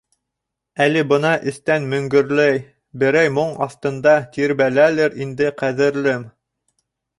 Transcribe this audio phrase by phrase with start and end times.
[0.85, 2.57] Әле бына эстән мөңгөрләй,
[3.05, 6.29] берәй моң аҫтында тирбәләлер инде ҡәҙерлем.